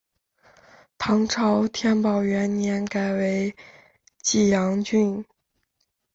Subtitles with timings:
[0.97, 3.55] 唐朝天宝元年改为
[4.23, 5.23] 济阳郡。